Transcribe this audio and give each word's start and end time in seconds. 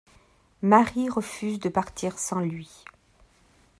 Marie 0.63 1.09
refuse 1.11 1.59
de 1.59 1.69
partir 1.69 2.17
sans 2.17 2.39
lui. 2.39 2.85